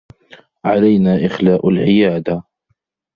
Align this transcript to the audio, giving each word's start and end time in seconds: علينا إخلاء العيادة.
علينا 0.65 1.25
إخلاء 1.25 1.69
العيادة. 1.69 2.43